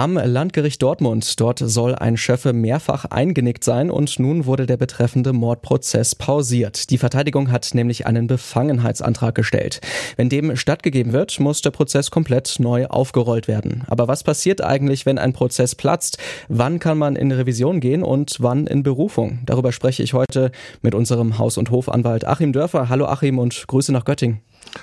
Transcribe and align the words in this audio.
Am 0.00 0.14
Landgericht 0.14 0.80
Dortmund. 0.80 1.38
Dort 1.40 1.58
soll 1.58 1.94
ein 1.94 2.16
Schöffe 2.16 2.54
mehrfach 2.54 3.04
eingenickt 3.04 3.62
sein 3.62 3.90
und 3.90 4.18
nun 4.18 4.46
wurde 4.46 4.64
der 4.64 4.78
betreffende 4.78 5.34
Mordprozess 5.34 6.14
pausiert. 6.14 6.88
Die 6.88 6.96
Verteidigung 6.96 7.50
hat 7.50 7.74
nämlich 7.74 8.06
einen 8.06 8.26
Befangenheitsantrag 8.26 9.34
gestellt. 9.34 9.82
Wenn 10.16 10.30
dem 10.30 10.56
stattgegeben 10.56 11.12
wird, 11.12 11.38
muss 11.38 11.60
der 11.60 11.72
Prozess 11.72 12.10
komplett 12.10 12.56
neu 12.60 12.86
aufgerollt 12.86 13.46
werden. 13.46 13.84
Aber 13.88 14.08
was 14.08 14.24
passiert 14.24 14.64
eigentlich, 14.64 15.04
wenn 15.04 15.18
ein 15.18 15.34
Prozess 15.34 15.74
platzt? 15.74 16.16
Wann 16.48 16.78
kann 16.78 16.96
man 16.96 17.14
in 17.14 17.30
Revision 17.30 17.80
gehen 17.80 18.02
und 18.02 18.36
wann 18.40 18.66
in 18.66 18.82
Berufung? 18.82 19.40
Darüber 19.44 19.70
spreche 19.70 20.02
ich 20.02 20.14
heute 20.14 20.50
mit 20.80 20.94
unserem 20.94 21.36
Haus- 21.36 21.58
und 21.58 21.70
Hofanwalt 21.70 22.26
Achim 22.26 22.54
Dörfer. 22.54 22.88
Hallo 22.88 23.04
Achim 23.04 23.38
und 23.38 23.66
Grüße 23.66 23.92
nach 23.92 24.06
Göttingen. 24.06 24.40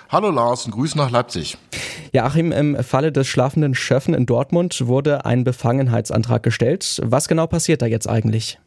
Hallo 0.09 0.29
Lars 0.29 0.65
und 0.65 0.71
Grüße 0.71 0.97
nach 0.97 1.11
Leipzig. 1.11 1.57
Ja, 2.13 2.25
Achim, 2.25 2.51
im 2.51 2.81
Falle 2.83 3.11
des 3.11 3.27
schlafenden 3.27 3.75
Schöffen 3.75 4.13
in 4.13 4.25
Dortmund 4.25 4.87
wurde 4.87 5.25
ein 5.25 5.43
Befangenheitsantrag 5.43 6.43
gestellt. 6.43 7.01
Was 7.03 7.27
genau 7.27 7.47
passiert 7.47 7.81
da 7.81 7.85
jetzt 7.85 8.07
eigentlich? 8.07 8.59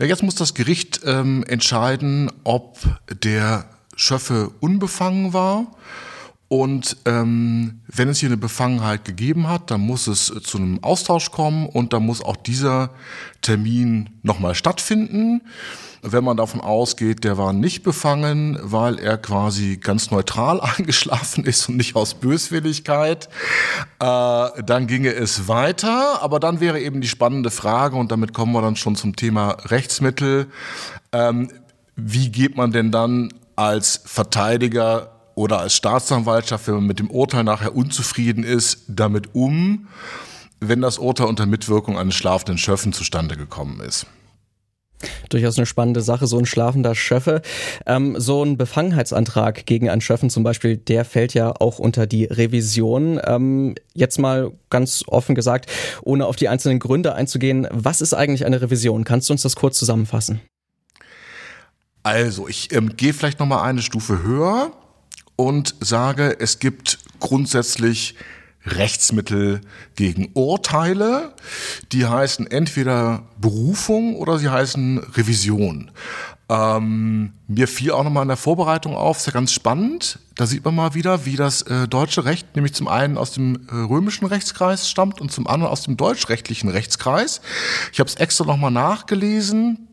Ja, 0.00 0.06
jetzt 0.06 0.22
muss 0.22 0.34
das 0.34 0.54
Gericht 0.54 1.00
ähm, 1.04 1.44
entscheiden, 1.46 2.30
ob 2.44 2.78
der 3.22 3.66
Schöffe 3.96 4.50
unbefangen 4.60 5.32
war. 5.32 5.66
Und 6.48 6.96
ähm, 7.04 7.82
wenn 7.88 8.08
es 8.08 8.20
hier 8.20 8.30
eine 8.30 8.38
Befangenheit 8.38 9.04
gegeben 9.04 9.48
hat, 9.48 9.70
dann 9.70 9.82
muss 9.82 10.06
es 10.06 10.32
zu 10.42 10.56
einem 10.56 10.82
Austausch 10.82 11.30
kommen 11.30 11.66
und 11.66 11.92
dann 11.92 12.06
muss 12.06 12.22
auch 12.22 12.36
dieser 12.36 12.90
Termin 13.42 14.08
nochmal 14.22 14.54
stattfinden. 14.54 15.42
Wenn 16.00 16.24
man 16.24 16.38
davon 16.38 16.62
ausgeht, 16.62 17.24
der 17.24 17.36
war 17.36 17.52
nicht 17.52 17.82
befangen, 17.82 18.58
weil 18.62 18.98
er 18.98 19.18
quasi 19.18 19.76
ganz 19.76 20.10
neutral 20.10 20.60
eingeschlafen 20.78 21.44
ist 21.44 21.68
und 21.68 21.76
nicht 21.76 21.96
aus 21.96 22.14
Böswilligkeit, 22.14 23.28
äh, 23.98 24.62
dann 24.62 24.86
ginge 24.86 25.12
es 25.12 25.48
weiter. 25.48 26.22
Aber 26.22 26.40
dann 26.40 26.60
wäre 26.60 26.80
eben 26.80 27.02
die 27.02 27.08
spannende 27.08 27.50
Frage, 27.50 27.96
und 27.96 28.10
damit 28.10 28.32
kommen 28.32 28.52
wir 28.52 28.62
dann 28.62 28.76
schon 28.76 28.96
zum 28.96 29.16
Thema 29.16 29.50
Rechtsmittel, 29.66 30.46
ähm, 31.12 31.50
wie 31.94 32.30
geht 32.30 32.56
man 32.56 32.70
denn 32.70 32.90
dann 32.90 33.34
als 33.56 34.00
Verteidiger 34.06 35.17
oder 35.38 35.60
als 35.60 35.74
Staatsanwaltschaft, 35.74 36.66
wenn 36.66 36.74
man 36.74 36.86
mit 36.86 36.98
dem 36.98 37.10
Urteil 37.10 37.44
nachher 37.44 37.76
unzufrieden 37.76 38.42
ist, 38.42 38.82
damit 38.88 39.36
um, 39.36 39.86
wenn 40.58 40.80
das 40.80 40.98
Urteil 40.98 41.28
unter 41.28 41.46
Mitwirkung 41.46 41.96
eines 41.96 42.16
schlafenden 42.16 42.58
Schöffen 42.58 42.92
zustande 42.92 43.36
gekommen 43.36 43.80
ist. 43.80 44.06
Durchaus 45.28 45.56
eine 45.56 45.66
spannende 45.66 46.00
Sache, 46.00 46.26
so 46.26 46.38
ein 46.38 46.44
schlafender 46.44 46.96
Schöffe. 46.96 47.42
Ähm, 47.86 48.18
so 48.18 48.42
ein 48.42 48.56
Befangenheitsantrag 48.56 49.64
gegen 49.64 49.88
einen 49.88 50.00
Schöffen 50.00 50.28
zum 50.28 50.42
Beispiel, 50.42 50.76
der 50.76 51.04
fällt 51.04 51.34
ja 51.34 51.52
auch 51.52 51.78
unter 51.78 52.08
die 52.08 52.24
Revision. 52.24 53.20
Ähm, 53.24 53.76
jetzt 53.94 54.18
mal 54.18 54.50
ganz 54.70 55.04
offen 55.06 55.36
gesagt, 55.36 55.70
ohne 56.02 56.26
auf 56.26 56.34
die 56.34 56.48
einzelnen 56.48 56.80
Gründe 56.80 57.14
einzugehen, 57.14 57.68
was 57.70 58.00
ist 58.00 58.12
eigentlich 58.12 58.44
eine 58.44 58.60
Revision? 58.60 59.04
Kannst 59.04 59.28
du 59.28 59.34
uns 59.34 59.42
das 59.42 59.54
kurz 59.54 59.78
zusammenfassen? 59.78 60.40
Also, 62.02 62.48
ich 62.48 62.74
ähm, 62.74 62.96
gehe 62.96 63.14
vielleicht 63.14 63.38
nochmal 63.38 63.62
eine 63.62 63.82
Stufe 63.82 64.24
höher 64.24 64.72
und 65.38 65.76
sage, 65.78 66.36
es 66.40 66.58
gibt 66.58 66.98
grundsätzlich 67.20 68.16
Rechtsmittel 68.66 69.60
gegen 69.94 70.30
Urteile. 70.34 71.32
Die 71.92 72.06
heißen 72.06 72.50
entweder 72.50 73.22
Berufung 73.40 74.16
oder 74.16 74.38
sie 74.38 74.48
heißen 74.48 74.98
Revision. 74.98 75.92
Ähm, 76.50 77.34
mir 77.46 77.68
fiel 77.68 77.92
auch 77.92 78.02
nochmal 78.02 78.22
in 78.22 78.28
der 78.28 78.36
Vorbereitung 78.36 78.96
auf, 78.96 79.18
ist 79.18 79.26
ja 79.26 79.32
ganz 79.32 79.52
spannend. 79.52 80.18
Da 80.34 80.46
sieht 80.46 80.64
man 80.64 80.74
mal 80.74 80.94
wieder, 80.94 81.24
wie 81.24 81.36
das 81.36 81.62
äh, 81.62 81.86
deutsche 81.86 82.24
Recht 82.24 82.56
nämlich 82.56 82.74
zum 82.74 82.88
einen 82.88 83.16
aus 83.16 83.30
dem 83.30 83.68
äh, 83.70 83.74
römischen 83.74 84.26
Rechtskreis 84.26 84.90
stammt 84.90 85.20
und 85.20 85.30
zum 85.30 85.46
anderen 85.46 85.70
aus 85.70 85.82
dem 85.82 85.96
deutschrechtlichen 85.96 86.68
Rechtskreis. 86.68 87.42
Ich 87.92 88.00
habe 88.00 88.08
es 88.08 88.16
extra 88.16 88.44
nochmal 88.44 88.72
nachgelesen. 88.72 89.87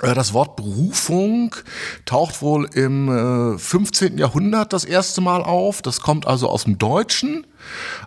Äh, 0.00 0.14
das 0.14 0.32
Wort 0.32 0.56
Berufung 0.56 1.54
taucht 2.04 2.42
wohl 2.42 2.68
im 2.74 3.58
15. 3.58 4.16
Äh, 4.16 4.20
Jahrhundert 4.20 4.72
das 4.72 4.84
erste 4.84 5.20
Mal 5.20 5.42
auf. 5.42 5.82
Das 5.82 6.00
kommt 6.00 6.26
also 6.26 6.48
aus 6.48 6.64
dem 6.64 6.78
Deutschen. 6.78 7.46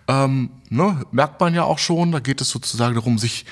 Ähm, 0.07 0.49
ne, 0.69 1.01
merkt 1.11 1.39
man 1.39 1.53
ja 1.53 1.63
auch 1.63 1.79
schon, 1.79 2.11
da 2.11 2.19
geht 2.19 2.41
es 2.41 2.49
sozusagen 2.49 2.95
darum, 2.95 3.17
sich 3.17 3.45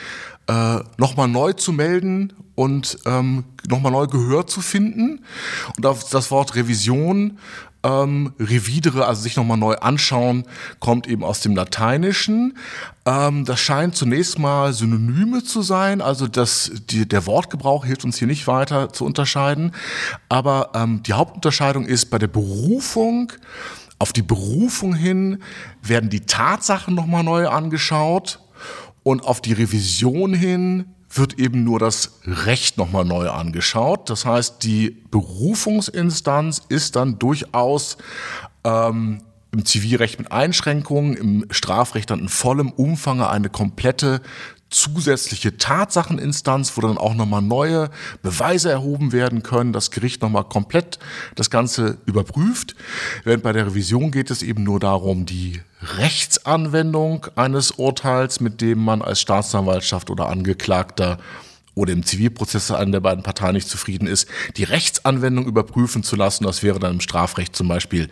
äh, 0.47 0.79
nochmal 0.97 1.27
neu 1.27 1.53
zu 1.53 1.71
melden 1.71 2.33
und 2.55 2.97
ähm, 3.05 3.45
nochmal 3.67 3.91
neu 3.91 4.07
Gehör 4.07 4.45
zu 4.47 4.61
finden. 4.61 5.23
Und 5.75 5.85
das 5.85 6.31
Wort 6.31 6.55
Revision 6.55 7.37
ähm, 7.83 8.33
revidere, 8.39 9.05
also 9.05 9.21
sich 9.21 9.35
nochmal 9.35 9.57
neu 9.57 9.75
anschauen, 9.75 10.45
kommt 10.79 11.07
eben 11.07 11.23
aus 11.23 11.41
dem 11.41 11.55
Lateinischen. 11.55 12.57
Ähm, 13.05 13.45
das 13.45 13.59
scheint 13.59 13.95
zunächst 13.95 14.39
mal 14.39 14.73
Synonyme 14.73 15.43
zu 15.43 15.61
sein, 15.61 16.01
also 16.01 16.27
das, 16.27 16.71
die, 16.89 17.07
der 17.07 17.25
Wortgebrauch 17.25 17.85
hilft 17.85 18.05
uns 18.05 18.17
hier 18.17 18.27
nicht 18.27 18.47
weiter 18.47 18.91
zu 18.93 19.05
unterscheiden. 19.05 19.73
Aber 20.29 20.71
ähm, 20.73 21.03
die 21.03 21.13
Hauptunterscheidung 21.13 21.85
ist 21.85 22.09
bei 22.09 22.17
der 22.17 22.27
Berufung, 22.27 23.33
auf 23.99 24.11
die 24.11 24.21
Berufung 24.21 24.93
hin 24.95 25.41
werden 25.81 26.09
die 26.09 26.21
Tatsachen 26.21 26.95
nochmal 26.95 27.23
neu 27.23 27.47
angeschaut 27.47 28.39
und 29.03 29.23
auf 29.25 29.41
die 29.41 29.53
Revision 29.53 30.33
hin 30.33 30.85
wird 31.13 31.39
eben 31.39 31.63
nur 31.63 31.79
das 31.79 32.19
Recht 32.25 32.77
nochmal 32.77 33.05
neu 33.05 33.29
angeschaut. 33.29 34.09
Das 34.09 34.25
heißt, 34.25 34.63
die 34.63 34.89
Berufungsinstanz 35.11 36.61
ist 36.69 36.95
dann 36.95 37.19
durchaus 37.19 37.97
ähm, 38.63 39.21
im 39.51 39.65
Zivilrecht 39.65 40.19
mit 40.19 40.31
Einschränkungen, 40.31 41.15
im 41.15 41.45
Strafrecht 41.51 42.09
dann 42.09 42.19
in 42.19 42.29
vollem 42.29 42.71
Umfang 42.71 43.21
eine 43.21 43.49
komplette 43.49 44.21
zusätzliche 44.73 45.57
Tatsacheninstanz, 45.57 46.75
wo 46.75 46.81
dann 46.81 46.97
auch 46.97 47.13
nochmal 47.13 47.41
neue 47.41 47.89
Beweise 48.21 48.71
erhoben 48.71 49.11
werden 49.11 49.43
können, 49.43 49.73
das 49.73 49.91
Gericht 49.91 50.21
nochmal 50.21 50.43
komplett 50.45 50.99
das 51.35 51.49
Ganze 51.49 51.97
überprüft. 52.05 52.75
Während 53.23 53.43
bei 53.43 53.53
der 53.53 53.67
Revision 53.67 54.11
geht 54.11 54.31
es 54.31 54.43
eben 54.43 54.63
nur 54.63 54.79
darum, 54.79 55.25
die 55.25 55.61
Rechtsanwendung 55.97 57.27
eines 57.35 57.71
Urteils, 57.71 58.39
mit 58.39 58.61
dem 58.61 58.79
man 58.79 59.01
als 59.01 59.21
Staatsanwaltschaft 59.21 60.09
oder 60.09 60.29
Angeklagter 60.29 61.17
oder 61.75 61.93
im 61.93 62.05
Zivilprozess 62.05 62.71
einer 62.71 62.91
der 62.91 62.99
beiden 62.99 63.23
Parteien 63.23 63.55
nicht 63.55 63.67
zufrieden 63.67 64.07
ist, 64.07 64.27
die 64.57 64.63
Rechtsanwendung 64.63 65.45
überprüfen 65.45 66.03
zu 66.03 66.15
lassen. 66.15 66.43
Das 66.43 66.63
wäre 66.63 66.79
dann 66.79 66.93
im 66.93 67.01
Strafrecht 67.01 67.55
zum 67.55 67.67
Beispiel 67.67 68.09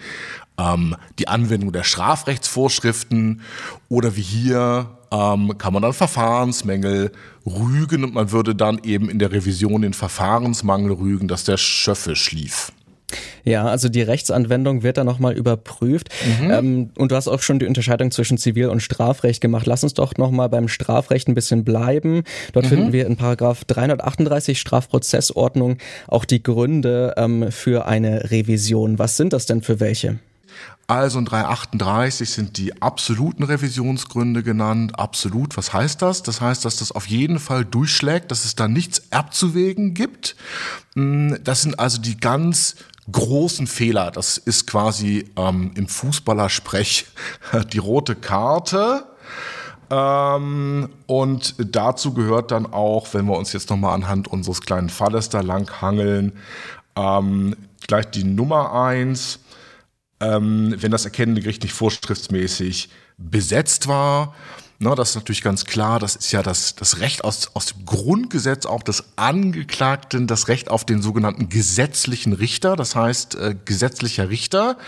ähm, 0.58 0.96
die 1.20 1.28
Anwendung 1.28 1.72
der 1.72 1.84
Strafrechtsvorschriften 1.84 3.42
oder 3.90 4.16
wie 4.16 4.22
hier 4.22 4.98
ähm, 5.12 5.58
kann 5.58 5.74
man 5.74 5.82
dann 5.82 5.94
Verfahrensmängel 5.94 7.12
rügen 7.46 8.04
und 8.04 8.14
man 8.14 8.32
würde 8.32 8.56
dann 8.56 8.80
eben 8.84 9.10
in 9.10 9.20
der 9.20 9.32
Revision 9.32 9.82
den 9.82 9.94
Verfahrensmangel 9.94 10.94
rügen, 10.94 11.28
dass 11.28 11.44
der 11.44 11.58
Schöffe 11.58 12.16
schlief. 12.16 12.72
Ja, 13.44 13.66
also 13.66 13.90
die 13.90 14.02
Rechtsanwendung 14.02 14.84
wird 14.84 14.98
dann 14.98 15.06
nochmal 15.06 15.34
überprüft. 15.34 16.10
Mhm. 16.42 16.52
Ähm, 16.52 16.90
und 16.98 17.12
du 17.12 17.16
hast 17.16 17.28
auch 17.28 17.42
schon 17.42 17.60
die 17.60 17.66
Unterscheidung 17.66 18.12
zwischen 18.12 18.38
Zivil- 18.38 18.70
und 18.70 18.82
Strafrecht 18.82 19.42
gemacht. 19.42 19.66
Lass 19.66 19.84
uns 19.84 19.94
doch 19.94 20.16
nochmal 20.18 20.50
beim 20.50 20.68
Strafrecht 20.68 21.28
ein 21.28 21.36
bisschen 21.36 21.64
bleiben. 21.64 22.24
Dort 22.54 22.66
mhm. 22.66 22.70
finden 22.70 22.94
wir 22.94 23.06
in 23.06 23.18
Paragraph 23.18 23.64
338 23.66 24.60
Strafprozessordnung 24.60 25.78
auch 26.08 26.26
die 26.26 26.44
Gründe 26.44 27.14
ähm, 27.18 27.52
für 27.52 27.86
eine 27.86 28.32
Revision. 28.32 29.00
Was 29.00 29.18
sind 29.18 29.34
das 29.34 29.46
denn 29.46 29.62
für 29.62 29.80
welche? 29.80 30.20
Also 30.92 31.20
in 31.20 31.26
338 31.26 32.30
sind 32.30 32.58
die 32.58 32.82
absoluten 32.82 33.44
Revisionsgründe 33.44 34.44
genannt. 34.44 35.00
Absolut, 35.00 35.56
was 35.56 35.72
heißt 35.72 36.02
das? 36.02 36.22
Das 36.22 36.42
heißt, 36.42 36.66
dass 36.66 36.76
das 36.76 36.92
auf 36.92 37.08
jeden 37.08 37.40
Fall 37.40 37.64
durchschlägt, 37.64 38.30
dass 38.30 38.44
es 38.44 38.56
da 38.56 38.68
nichts 38.68 39.04
abzuwägen 39.10 39.94
gibt. 39.94 40.36
Mm, 40.96 41.36
das 41.46 41.62
sind 41.62 41.80
also 41.80 42.02
die 42.02 42.18
ganz 42.18 42.76
großen 43.12 43.68
Fehler. 43.68 44.12
Das 44.12 44.38
ist 44.38 44.68
quasi 44.68 45.30
ähm, 45.36 45.72
im 45.76 45.88
Fußballersprech 45.88 47.08
die 47.74 47.78
rote 47.78 48.16
Karte. 48.16 49.06
Ähm, 49.90 50.90
und 51.08 51.56
dazu 51.58 52.14
gehört 52.14 52.52
dann 52.52 52.66
auch, 52.66 53.14
wenn 53.14 53.26
wir 53.26 53.38
uns 53.38 53.52
jetzt 53.54 53.70
nochmal 53.70 53.94
anhand 53.94 54.28
unseres 54.28 54.62
kleinen 54.62 54.90
Falles 54.90 55.30
da 55.30 55.42
lang 55.42 55.82
hangeln, 55.82 56.34
ähm, 56.96 57.56
gleich 57.88 58.06
die 58.08 58.24
Nummer 58.24 58.74
eins, 58.74 59.40
ähm, 60.22 60.76
wenn 60.78 60.92
das 60.92 61.04
erkennende 61.04 61.42
Gericht 61.42 61.64
nicht 61.64 61.74
vorschriftsmäßig 61.74 62.90
besetzt 63.18 63.88
war. 63.88 64.34
Na, 64.84 64.96
das 64.96 65.12
ist 65.12 65.16
natürlich 65.16 65.44
ganz 65.44 65.66
klar. 65.66 66.00
Das 66.00 66.16
ist 66.16 66.32
ja 66.32 66.42
das, 66.42 66.74
das 66.74 67.02
Recht 67.02 67.24
aus, 67.24 67.52
aus 67.54 67.68
dem 67.68 67.86
Grundgesetz 67.86 68.66
auch 68.66 68.82
des 68.82 69.04
Angeklagten, 69.16 70.26
das 70.26 70.48
Recht 70.48 70.72
auf 70.72 70.86
den 70.86 71.04
sogenannten 71.04 71.50
gesetzlichen 71.50 72.34
Richter. 72.34 72.76
Das 72.76 72.96
heißt, 72.96 73.36
äh, 73.36 73.56
gesetzlicher 73.64 74.30
Richter 74.30 74.80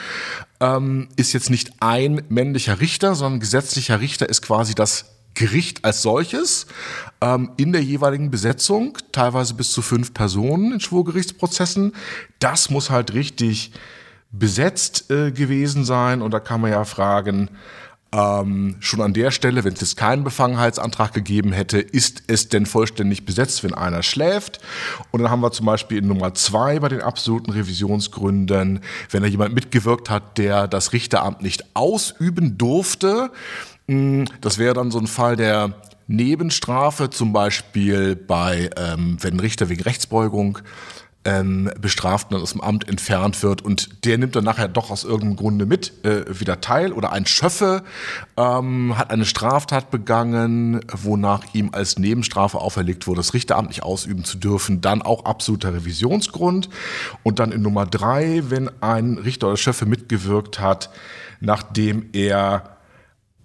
ähm, 0.60 1.10
ist 1.16 1.34
jetzt 1.34 1.52
nicht 1.52 1.74
ein 1.80 2.24
männlicher 2.30 2.82
Richter, 2.82 3.14
sondern 3.14 3.40
gesetzlicher 3.40 4.00
Richter 4.00 4.28
ist 4.28 4.42
quasi 4.42 4.74
das 4.74 5.06
Gericht 5.36 5.86
als 5.86 6.02
solches 6.02 6.66
ähm, 7.22 7.52
in 7.58 7.72
der 7.72 7.84
jeweiligen 7.84 8.32
Besetzung, 8.32 8.98
teilweise 9.12 9.54
bis 9.54 9.72
zu 9.74 9.84
fünf 9.84 10.16
Personen 10.16 10.74
in 10.74 10.80
Schwurgerichtsprozessen. 10.80 11.94
Das 12.40 12.72
muss 12.72 12.90
halt 12.90 13.14
richtig 13.14 13.72
besetzt 14.32 15.12
äh, 15.12 15.32
gewesen 15.32 15.86
sein. 15.86 16.24
Und 16.24 16.32
da 16.32 16.40
kann 16.40 16.62
man 16.62 16.72
ja 16.72 16.84
fragen, 16.84 17.52
ähm, 18.14 18.76
schon 18.80 19.02
an 19.02 19.14
der 19.14 19.32
Stelle, 19.32 19.64
wenn 19.64 19.74
es 19.74 19.82
jetzt 19.82 19.98
keinen 19.98 20.24
Befangenheitsantrag 20.24 21.14
gegeben 21.14 21.52
hätte, 21.52 21.80
ist 21.80 22.24
es 22.28 22.48
denn 22.48 22.68
vollständig 22.68 23.26
besetzt, 23.26 23.64
wenn 23.64 23.74
einer 23.74 24.04
schläft? 24.04 24.60
Und 25.12 25.22
dann 25.22 25.32
haben 25.32 25.42
wir 25.42 25.52
zum 25.52 25.66
Beispiel 25.66 25.98
in 25.98 26.08
Nummer 26.08 26.36
zwei 26.36 26.80
bei 26.80 26.90
den 26.90 27.02
absoluten 27.02 27.52
Revisionsgründen, 27.52 28.82
wenn 29.10 29.24
da 29.24 29.28
jemand 29.28 29.56
mitgewirkt 29.56 30.12
hat, 30.12 30.38
der 30.38 30.68
das 30.68 30.94
Richteramt 30.94 31.42
nicht 31.42 31.76
ausüben 31.76 32.58
durfte. 32.58 33.32
Hm, 33.88 34.26
das 34.42 34.60
wäre 34.60 34.76
dann 34.76 34.92
so 34.92 35.00
ein 35.00 35.08
Fall 35.08 35.36
der 35.36 35.74
Nebenstrafe, 36.08 37.10
zum 37.10 37.34
Beispiel 37.34 38.16
bei, 38.16 38.70
ähm, 38.78 39.18
wenn 39.22 39.36
ein 39.36 39.40
Richter 39.40 39.70
wegen 39.70 39.82
Rechtsbeugung 39.82 40.60
ähm, 41.26 41.72
Bestraften 41.80 42.36
aus 42.36 42.52
dem 42.52 42.62
Amt 42.62 42.88
entfernt 42.88 43.42
wird. 43.44 43.62
Und 43.62 44.06
der 44.06 44.18
nimmt 44.18 44.36
dann 44.36 44.44
nachher 44.44 44.68
doch 44.68 44.90
aus 44.90 45.04
irgendeinem 45.04 45.36
Grunde 45.38 45.66
mit 45.66 46.06
äh, 46.06 46.26
wieder 46.28 46.62
teil 46.62 46.92
oder 46.92 47.12
ein 47.12 47.26
Schöffe 47.26 47.84
ähm, 48.38 48.98
hat 48.98 49.12
eine 49.12 49.26
Straftat 49.26 49.92
begangen, 49.92 50.82
wonach 50.92 51.44
ihm 51.54 51.70
als 51.72 51.98
Nebenstrafe 51.98 52.60
auferlegt 52.60 53.08
wurde, 53.08 53.18
das 53.18 53.34
Richteramt 53.34 53.70
nicht 53.70 53.84
ausüben 53.84 54.24
zu 54.24 54.38
dürfen, 54.38 54.82
dann 54.82 55.02
auch 55.02 55.26
absoluter 55.26 55.74
Revisionsgrund. 55.74 56.70
Und 57.24 57.40
dann 57.40 57.52
in 57.52 57.62
Nummer 57.62 57.86
drei, 57.86 58.44
wenn 58.48 58.70
ein 58.82 59.18
Richter 59.18 59.48
oder 59.48 59.58
Schöffe 59.58 59.86
mitgewirkt 59.86 60.60
hat, 60.60 60.90
nachdem 61.40 62.10
er 62.14 62.78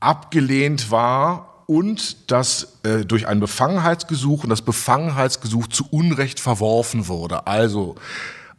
abgelehnt 0.00 0.90
war 0.90 1.47
und 1.68 2.30
dass 2.30 2.78
äh, 2.82 3.04
durch 3.04 3.28
ein 3.28 3.40
Befangenheitsgesuch 3.40 4.42
und 4.42 4.48
das 4.48 4.62
Befangenheitsgesuch 4.62 5.66
zu 5.66 5.84
Unrecht 5.90 6.40
verworfen 6.40 7.08
wurde. 7.08 7.46
Also 7.46 7.94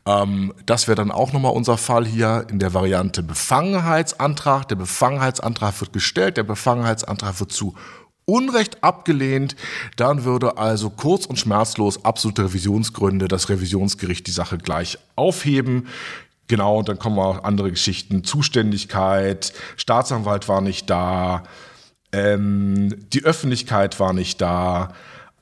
ähm, 0.06 0.54
das 0.68 0.88
wäre 0.88 0.96
dann 0.96 1.10
auch 1.10 1.34
nochmal 1.34 1.54
unser 1.54 1.78
Fall 1.78 2.06
hier 2.06 2.46
in 2.52 2.60
der 2.60 2.76
Variante 2.76 3.24
Befangenheitsantrag. 3.24 4.68
Der 4.68 4.76
Befangenheitsantrag 4.76 5.82
wird 5.82 5.92
gestellt, 5.92 6.38
der 6.38 6.44
Befangenheitsantrag 6.44 7.40
wird 7.40 7.52
zu 7.52 7.74
Unrecht 8.26 8.84
abgelehnt, 8.84 9.56
dann 9.96 10.24
würde 10.24 10.60
also 10.60 10.92
kurz 10.92 11.26
und 11.26 11.40
schmerzlos 11.40 12.06
absolute 12.06 12.44
Revisionsgründe 12.44 13.28
das 13.28 13.50
Revisionsgericht 13.50 14.28
die 14.28 14.32
Sache 14.32 14.60
gleich 14.60 15.00
aufheben. 15.16 15.88
Genau, 16.48 16.78
und 16.78 16.90
dann 16.90 17.00
kommen 17.00 17.18
auch 17.18 17.44
andere 17.44 17.72
Geschichten. 17.72 18.24
Zuständigkeit, 18.24 19.52
Staatsanwalt 19.78 20.48
war 20.48 20.62
nicht 20.62 20.92
da, 20.92 21.42
ähm, 22.12 22.96
die 23.14 23.24
Öffentlichkeit 23.24 24.00
war 24.00 24.14
nicht 24.14 24.42
da. 24.42 24.94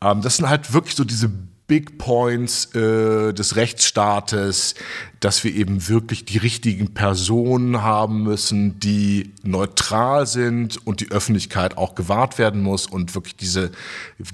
Ähm, 0.01 0.21
das 0.21 0.37
sind 0.37 0.49
halt 0.49 0.73
wirklich 0.73 0.95
so 0.95 1.03
diese 1.03 1.29
Big 1.67 1.97
Points 1.97 2.73
äh, 2.75 3.33
des 3.33 3.57
Rechtsstaates, 3.57 4.75
dass 5.19 5.43
wir 5.43 5.53
eben 5.53 5.89
wirklich 5.89 6.23
die 6.23 6.37
richtigen 6.37 6.93
Personen 6.93 7.81
haben 7.81 8.23
müssen, 8.23 8.79
die 8.79 9.33
neutral 9.43 10.25
sind 10.27 10.85
und 10.87 11.01
die 11.01 11.11
Öffentlichkeit 11.11 11.77
auch 11.77 11.93
gewahrt 11.93 12.37
werden 12.37 12.61
muss 12.63 12.87
und 12.87 13.15
wirklich 13.15 13.35
diese 13.35 13.71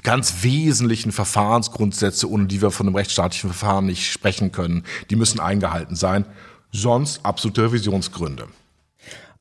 ganz 0.04 0.44
wesentlichen 0.44 1.12
Verfahrensgrundsätze, 1.12 2.30
ohne 2.30 2.46
die 2.46 2.62
wir 2.62 2.70
von 2.70 2.86
einem 2.86 2.96
rechtsstaatlichen 2.96 3.50
Verfahren 3.50 3.88
nicht 3.88 4.12
sprechen 4.12 4.52
können, 4.52 4.84
die 5.10 5.16
müssen 5.16 5.40
eingehalten 5.40 5.96
sein. 5.96 6.26
Sonst 6.72 7.26
absolute 7.26 7.64
Revisionsgründe. 7.64 8.48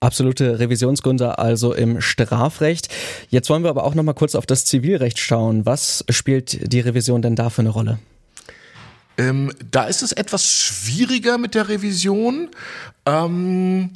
Absolute 0.03 0.59
Revisionsgründe 0.59 1.39
also 1.39 1.73
im 1.73 2.01
Strafrecht. 2.01 2.89
Jetzt 3.29 3.49
wollen 3.49 3.63
wir 3.63 3.71
aber 3.71 3.85
auch 3.85 3.95
noch 3.95 4.03
mal 4.03 4.15
kurz 4.15 4.35
auf 4.35 4.47
das 4.47 4.65
Zivilrecht 4.65 5.21
schauen. 5.21 5.65
Was 5.65 6.05
spielt 6.09 6.73
die 6.73 6.81
Revision 6.81 7.23
denn 7.23 7.37
da 7.37 7.51
für 7.51 7.63
eine 7.63 7.69
Rolle? 7.69 8.01
Ähm, 9.17 9.53
da 9.71 9.85
ist 9.85 10.03
es 10.03 10.11
etwas 10.11 10.45
schwieriger 10.51 11.39
mit 11.39 11.55
der 11.55 11.69
Revision, 11.69 12.49
ähm, 13.07 13.91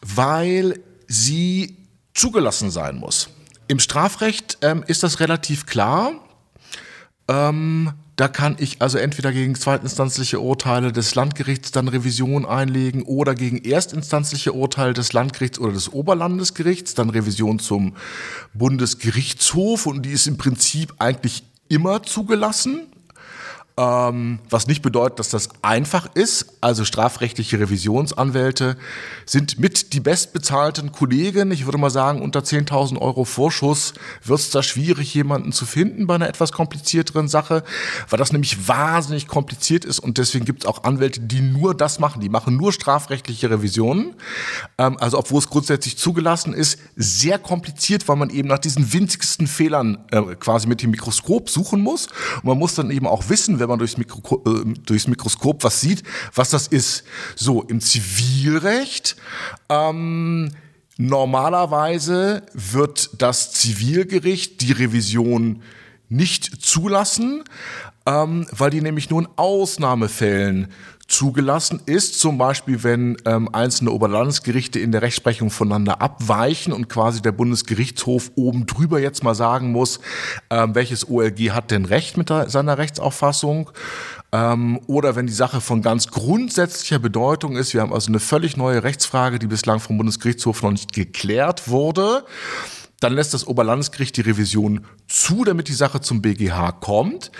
weil 0.00 0.80
sie 1.06 1.76
zugelassen 2.12 2.72
sein 2.72 2.96
muss. 2.96 3.28
Im 3.68 3.78
Strafrecht 3.78 4.58
ähm, 4.62 4.82
ist 4.88 5.04
das 5.04 5.20
relativ 5.20 5.66
klar. 5.66 6.12
Da 8.20 8.28
kann 8.28 8.56
ich 8.58 8.82
also 8.82 8.98
entweder 8.98 9.32
gegen 9.32 9.54
zweitinstanzliche 9.54 10.40
Urteile 10.40 10.92
des 10.92 11.14
Landgerichts 11.14 11.70
dann 11.70 11.88
Revision 11.88 12.44
einlegen 12.44 13.02
oder 13.04 13.34
gegen 13.34 13.64
erstinstanzliche 13.64 14.52
Urteile 14.52 14.92
des 14.92 15.14
Landgerichts 15.14 15.58
oder 15.58 15.72
des 15.72 15.90
Oberlandesgerichts 15.90 16.92
dann 16.94 17.08
Revision 17.08 17.60
zum 17.60 17.96
Bundesgerichtshof 18.52 19.86
und 19.86 20.02
die 20.02 20.10
ist 20.10 20.26
im 20.26 20.36
Prinzip 20.36 20.92
eigentlich 20.98 21.44
immer 21.70 22.02
zugelassen. 22.02 22.88
Ähm, 23.76 24.40
was 24.50 24.66
nicht 24.66 24.82
bedeutet, 24.82 25.18
dass 25.18 25.30
das 25.30 25.48
einfach 25.62 26.08
ist. 26.14 26.58
Also 26.60 26.84
strafrechtliche 26.84 27.58
Revisionsanwälte 27.58 28.76
sind 29.24 29.58
mit 29.58 29.92
die 29.92 30.00
bestbezahlten 30.00 30.92
Kollegen. 30.92 31.50
Ich 31.52 31.64
würde 31.64 31.78
mal 31.78 31.90
sagen, 31.90 32.20
unter 32.20 32.40
10.000 32.40 32.98
Euro 32.98 33.24
Vorschuss 33.24 33.94
wird 34.24 34.40
es 34.40 34.50
da 34.50 34.62
schwierig, 34.62 35.14
jemanden 35.14 35.52
zu 35.52 35.64
finden 35.66 36.06
bei 36.06 36.16
einer 36.16 36.28
etwas 36.28 36.52
komplizierteren 36.52 37.28
Sache, 37.28 37.62
weil 38.08 38.18
das 38.18 38.32
nämlich 38.32 38.68
wahnsinnig 38.68 39.28
kompliziert 39.28 39.84
ist 39.84 40.00
und 40.00 40.18
deswegen 40.18 40.44
gibt 40.44 40.64
es 40.64 40.68
auch 40.68 40.84
Anwälte, 40.84 41.20
die 41.20 41.40
nur 41.40 41.74
das 41.74 41.98
machen. 42.00 42.20
Die 42.20 42.28
machen 42.28 42.56
nur 42.56 42.72
strafrechtliche 42.72 43.50
Revisionen. 43.50 44.14
Ähm, 44.78 44.98
also 44.98 45.18
obwohl 45.18 45.38
es 45.38 45.48
grundsätzlich 45.48 45.96
zugelassen 45.96 46.52
ist, 46.52 46.78
sehr 46.96 47.38
kompliziert, 47.38 48.08
weil 48.08 48.16
man 48.16 48.30
eben 48.30 48.48
nach 48.48 48.58
diesen 48.58 48.92
winzigsten 48.92 49.46
Fehlern 49.46 50.04
äh, 50.10 50.20
quasi 50.34 50.66
mit 50.66 50.82
dem 50.82 50.90
Mikroskop 50.90 51.48
suchen 51.48 51.80
muss. 51.80 52.08
Und 52.36 52.44
man 52.44 52.58
muss 52.58 52.74
dann 52.74 52.90
eben 52.90 53.06
auch 53.06 53.28
wissen, 53.28 53.58
wenn 53.58 53.69
man 53.70 53.78
durchs, 53.78 53.96
Mikro, 53.96 54.42
äh, 54.46 54.74
durchs 54.84 55.08
Mikroskop 55.08 55.64
was 55.64 55.80
sieht, 55.80 56.02
was 56.34 56.50
das 56.50 56.66
ist. 56.66 57.04
So, 57.36 57.62
im 57.62 57.80
Zivilrecht 57.80 59.16
ähm, 59.68 60.50
normalerweise 60.96 62.42
wird 62.52 63.10
das 63.18 63.52
Zivilgericht 63.52 64.60
die 64.60 64.72
Revision 64.72 65.62
nicht 66.10 66.62
zulassen, 66.62 67.44
ähm, 68.06 68.46
weil 68.52 68.70
die 68.70 68.82
nämlich 68.82 69.08
nur 69.08 69.22
in 69.22 69.28
Ausnahmefällen 69.36 70.68
zugelassen 71.10 71.80
ist, 71.86 72.20
zum 72.20 72.38
Beispiel 72.38 72.84
wenn 72.84 73.16
ähm, 73.24 73.48
einzelne 73.52 73.90
Oberlandesgerichte 73.90 74.78
in 74.78 74.92
der 74.92 75.02
Rechtsprechung 75.02 75.50
voneinander 75.50 76.00
abweichen 76.00 76.72
und 76.72 76.88
quasi 76.88 77.20
der 77.20 77.32
Bundesgerichtshof 77.32 78.30
oben 78.36 78.66
drüber 78.66 79.00
jetzt 79.00 79.24
mal 79.24 79.34
sagen 79.34 79.72
muss, 79.72 80.00
ähm, 80.50 80.74
welches 80.74 81.08
OLG 81.10 81.50
hat 81.50 81.72
denn 81.72 81.84
Recht 81.84 82.16
mit 82.16 82.30
der, 82.30 82.48
seiner 82.48 82.78
Rechtsauffassung. 82.78 83.70
Ähm, 84.32 84.80
oder 84.86 85.16
wenn 85.16 85.26
die 85.26 85.32
Sache 85.32 85.60
von 85.60 85.82
ganz 85.82 86.08
grundsätzlicher 86.08 87.00
Bedeutung 87.00 87.56
ist, 87.56 87.74
wir 87.74 87.80
haben 87.80 87.92
also 87.92 88.08
eine 88.08 88.20
völlig 88.20 88.56
neue 88.56 88.84
Rechtsfrage, 88.84 89.40
die 89.40 89.48
bislang 89.48 89.80
vom 89.80 89.98
Bundesgerichtshof 89.98 90.62
noch 90.62 90.70
nicht 90.70 90.92
geklärt 90.92 91.68
wurde. 91.68 92.24
Dann 93.00 93.14
lässt 93.14 93.34
das 93.34 93.46
Oberlandesgericht 93.46 94.16
die 94.16 94.22
Revision 94.22 94.86
zu, 95.08 95.44
damit 95.44 95.68
die 95.68 95.74
Sache 95.74 96.00
zum 96.00 96.22
BGH 96.22 96.72
kommt. 96.72 97.32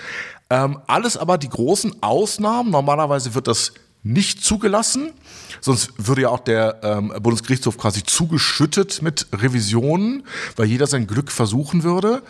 Ähm, 0.49 0.79
alles 0.87 1.17
aber 1.17 1.37
die 1.37 1.49
großen 1.49 2.01
Ausnahmen. 2.01 2.71
Normalerweise 2.71 3.35
wird 3.35 3.47
das 3.47 3.73
nicht 4.03 4.43
zugelassen. 4.43 5.13
Sonst 5.61 5.93
würde 5.97 6.23
ja 6.23 6.29
auch 6.29 6.39
der 6.39 6.79
ähm, 6.83 7.13
Bundesgerichtshof 7.21 7.77
quasi 7.77 8.03
zugeschüttet 8.03 9.01
mit 9.01 9.27
Revisionen, 9.31 10.23
weil 10.55 10.65
jeder 10.65 10.87
sein 10.87 11.05
Glück 11.05 11.31
versuchen 11.31 11.83
würde. 11.83 12.23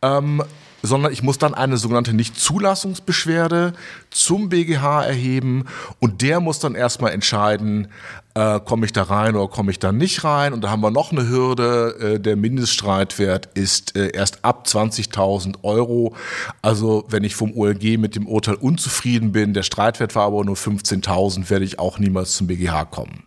Ähm, 0.00 0.42
sondern 0.82 1.12
ich 1.12 1.22
muss 1.22 1.38
dann 1.38 1.54
eine 1.54 1.76
sogenannte 1.76 2.14
Nichtzulassungsbeschwerde 2.14 3.72
zum 4.10 4.48
BGH 4.48 5.04
erheben 5.04 5.64
und 5.98 6.22
der 6.22 6.40
muss 6.40 6.58
dann 6.58 6.74
erstmal 6.74 7.12
entscheiden, 7.12 7.88
äh, 8.34 8.60
komme 8.60 8.86
ich 8.86 8.92
da 8.92 9.02
rein 9.02 9.34
oder 9.34 9.48
komme 9.48 9.70
ich 9.70 9.78
da 9.78 9.90
nicht 9.90 10.22
rein. 10.22 10.52
Und 10.52 10.62
da 10.62 10.70
haben 10.70 10.80
wir 10.80 10.90
noch 10.90 11.10
eine 11.10 11.28
Hürde, 11.28 11.96
äh, 12.14 12.20
der 12.20 12.36
Mindeststreitwert 12.36 13.46
ist 13.54 13.96
äh, 13.96 14.10
erst 14.10 14.44
ab 14.44 14.64
20.000 14.66 15.56
Euro. 15.62 16.14
Also 16.62 17.04
wenn 17.08 17.24
ich 17.24 17.34
vom 17.34 17.52
OLG 17.56 17.98
mit 17.98 18.14
dem 18.14 18.26
Urteil 18.26 18.54
unzufrieden 18.54 19.32
bin, 19.32 19.54
der 19.54 19.64
Streitwert 19.64 20.14
war 20.14 20.26
aber 20.26 20.44
nur 20.44 20.56
15.000, 20.56 21.50
werde 21.50 21.64
ich 21.64 21.78
auch 21.78 21.98
niemals 21.98 22.34
zum 22.34 22.46
BGH 22.46 22.84
kommen. 22.84 23.24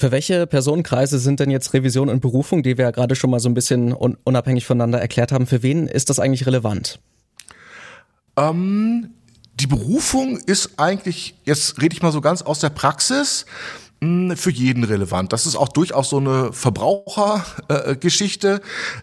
Für 0.00 0.12
welche 0.12 0.46
Personenkreise 0.46 1.18
sind 1.18 1.40
denn 1.40 1.50
jetzt 1.50 1.74
Revision 1.74 2.08
und 2.08 2.20
Berufung, 2.20 2.62
die 2.62 2.78
wir 2.78 2.84
ja 2.84 2.92
gerade 2.92 3.16
schon 3.16 3.30
mal 3.30 3.40
so 3.40 3.48
ein 3.48 3.54
bisschen 3.54 3.92
unabhängig 3.92 4.64
voneinander 4.64 5.00
erklärt 5.00 5.32
haben, 5.32 5.48
für 5.48 5.64
wen 5.64 5.88
ist 5.88 6.08
das 6.08 6.20
eigentlich 6.20 6.46
relevant? 6.46 7.00
Ähm, 8.36 9.10
die 9.58 9.66
Berufung 9.66 10.38
ist 10.38 10.78
eigentlich, 10.78 11.34
jetzt 11.44 11.82
rede 11.82 11.96
ich 11.96 12.02
mal 12.02 12.12
so 12.12 12.20
ganz 12.20 12.42
aus 12.42 12.60
der 12.60 12.70
Praxis, 12.70 13.44
für 14.00 14.50
jeden 14.52 14.84
relevant. 14.84 15.32
Das 15.32 15.44
ist 15.44 15.56
auch 15.56 15.68
durchaus 15.68 16.10
so 16.10 16.18
eine 16.18 16.52
Verbrauchergeschichte, 16.52 18.48
äh, 18.48 18.60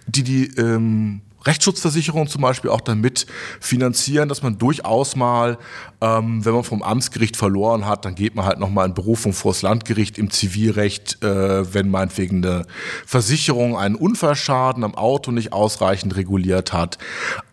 die 0.08 0.24
die 0.24 0.46
ähm, 0.56 1.20
Rechtsschutzversicherungen 1.46 2.28
zum 2.28 2.42
Beispiel 2.42 2.70
auch 2.72 2.82
damit 2.82 3.28
finanzieren, 3.60 4.30
dass 4.30 4.42
man 4.42 4.58
durchaus 4.58 5.16
mal, 5.16 5.58
ähm, 6.02 6.44
wenn 6.44 6.54
man 6.54 6.64
vom 6.64 6.82
Amtsgericht 6.82 7.38
verloren 7.38 7.86
hat, 7.86 8.06
dann 8.06 8.16
geht 8.16 8.36
man 8.36 8.46
halt 8.46 8.60
nochmal 8.60 8.88
in 8.88 8.94
Berufung 8.94 9.34
vor 9.34 9.52
das 9.52 9.62
Landgericht 9.62 10.18
im 10.18 10.32
Zivilrecht, 10.32 11.24
äh, 11.24 11.74
wenn 11.74 11.90
meinetwegen 11.90 12.44
eine 12.44 12.66
Versicherung 13.06 13.78
einen 13.78 13.96
Unfallschaden 13.96 14.84
am 14.84 14.96
Auto 14.96 15.32
nicht 15.32 15.54
ausreichend 15.54 16.16
reguliert 16.16 16.74
hat. 16.74 16.98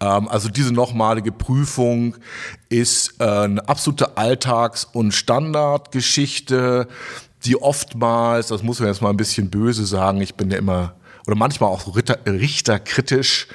Ähm, 0.00 0.28
also 0.28 0.48
diese 0.48 0.72
nochmalige 0.72 1.32
Prüfung 1.32 2.16
ist 2.68 3.20
äh, 3.20 3.24
eine 3.24 3.68
absolute 3.68 4.16
Alltags- 4.16 4.88
und 4.92 5.12
Standardgeschichte, 5.12 6.88
die 7.44 7.60
oftmals, 7.60 8.48
das 8.48 8.62
muss 8.62 8.78
man 8.80 8.88
jetzt 8.88 9.02
mal 9.02 9.10
ein 9.10 9.16
bisschen 9.16 9.50
böse 9.50 9.84
sagen, 9.84 10.20
ich 10.20 10.34
bin 10.34 10.50
ja 10.50 10.58
immer 10.58 10.94
oder 11.26 11.36
manchmal 11.36 11.70
auch 11.70 11.94
Ritter, 11.94 12.18
richterkritisch. 12.26 13.48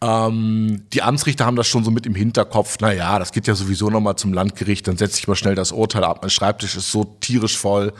Ähm, 0.00 0.82
die 0.92 1.02
Amtsrichter 1.02 1.46
haben 1.46 1.56
das 1.56 1.66
schon 1.66 1.84
so 1.84 1.90
mit 1.90 2.06
im 2.06 2.14
Hinterkopf. 2.14 2.78
Naja, 2.80 3.18
das 3.18 3.32
geht 3.32 3.46
ja 3.46 3.54
sowieso 3.54 3.90
nochmal 3.90 4.16
zum 4.16 4.32
Landgericht, 4.32 4.88
dann 4.88 4.96
setze 4.96 5.18
ich 5.18 5.28
mal 5.28 5.36
schnell 5.36 5.54
das 5.54 5.72
Urteil 5.72 6.04
ab. 6.04 6.18
Mein 6.22 6.30
Schreibtisch 6.30 6.76
ist 6.76 6.90
so 6.90 7.04
tierisch 7.20 7.56
voll. 7.56 7.92